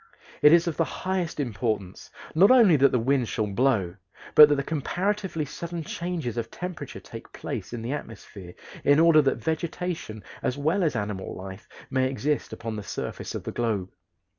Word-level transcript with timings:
It 0.41 0.51
is 0.51 0.65
of 0.65 0.77
the 0.77 0.83
highest 0.83 1.39
importance 1.39 2.09
not 2.33 2.49
only 2.49 2.75
that 2.75 2.91
the 2.91 2.97
wind 2.97 3.29
shall 3.29 3.45
blow, 3.45 3.97
but 4.33 4.49
that 4.49 4.65
comparatively 4.65 5.45
sudden 5.45 5.83
changes 5.83 6.37
of 6.37 6.49
temperature 6.49 6.99
take 6.99 7.31
place 7.31 7.71
in 7.71 7.83
the 7.83 7.91
atmosphere, 7.93 8.55
in 8.83 8.99
order 8.99 9.21
that 9.21 9.35
vegetation 9.37 10.23
as 10.41 10.57
well 10.57 10.83
as 10.83 10.95
animal 10.95 11.35
life 11.35 11.69
may 11.91 12.09
exist 12.09 12.51
upon 12.51 12.77
the 12.77 12.81
surface 12.81 13.35
of 13.35 13.43
the 13.43 13.51
globe. 13.51 13.91